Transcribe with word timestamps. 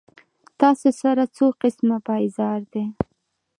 تا 0.59 0.69
سره 1.01 1.23
څو 1.35 1.45
قسمه 1.61 1.97
پېزار 2.07 2.59
دي 2.73 2.85